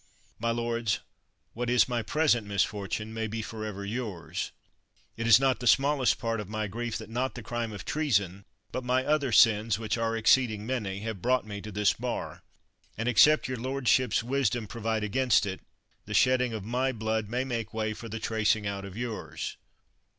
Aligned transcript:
My 0.39 0.49
lords, 0.49 0.99
what 1.53 1.69
is 1.69 1.87
my 1.87 2.01
present 2.01 2.47
misfortune 2.47 3.13
may 3.13 3.27
be 3.27 3.43
forever 3.43 3.85
yours! 3.85 4.51
It 5.15 5.27
is 5.27 5.39
not 5.39 5.59
the 5.59 5.67
smallest 5.67 6.17
part 6.17 6.39
of 6.39 6.49
my 6.49 6.65
grief 6.65 6.97
that 6.97 7.07
not 7.07 7.35
the 7.35 7.43
crime 7.43 7.71
of 7.71 7.85
treason, 7.85 8.43
but 8.71 8.83
my 8.83 9.05
other 9.05 9.31
sins, 9.31 9.77
which 9.77 9.99
are 9.99 10.17
exceeding 10.17 10.65
many, 10.65 11.01
have 11.01 11.21
brought 11.21 11.45
me 11.45 11.61
to 11.61 11.71
this 11.71 11.93
bar; 11.93 12.41
and, 12.97 13.07
except 13.07 13.47
your 13.47 13.59
lord 13.59 13.87
ships' 13.87 14.23
wisdom 14.23 14.65
provide 14.65 15.03
against 15.03 15.45
it, 15.45 15.59
the 16.05 16.15
shedding 16.15 16.51
of 16.51 16.63
my 16.63 16.91
blood 16.91 17.29
may 17.29 17.43
make 17.43 17.71
way 17.71 17.93
for 17.93 18.09
the 18.09 18.19
tracing 18.19 18.65
out 18.65 18.85
of 18.85 18.97
yours. 18.97 19.57